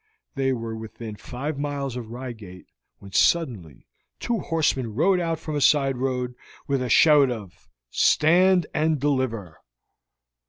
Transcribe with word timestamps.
They 0.33 0.51
were 0.51 0.75
within 0.75 1.15
five 1.15 1.59
miles 1.59 1.95
of 1.95 2.09
Reigate 2.09 2.65
when 2.97 3.11
suddenly 3.11 3.85
two 4.19 4.39
horsemen 4.39 4.95
rode 4.95 5.19
out 5.19 5.37
from 5.39 5.55
a 5.55 5.61
side 5.61 5.95
road 5.97 6.33
with 6.65 6.81
a 6.81 6.89
shout 6.89 7.29
of 7.29 7.69
"Stand 7.91 8.65
and 8.73 8.99
deliver!" 8.99 9.59